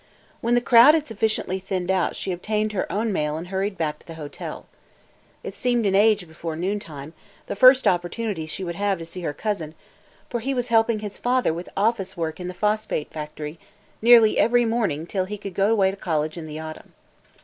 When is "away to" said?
15.71-15.97